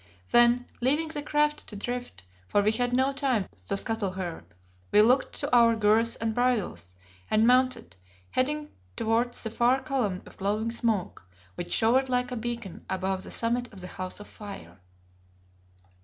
[0.31, 4.43] Then leaving the craft to drift, for we had no time to scuttle her,
[4.91, 6.95] we looked to our girths and bridles,
[7.29, 7.95] and mounted,
[8.31, 13.29] heading towards the far column of glowing smoke which showed like a beacon above the
[13.29, 14.79] summit of the House of Fire.